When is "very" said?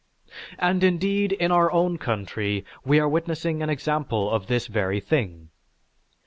4.65-4.99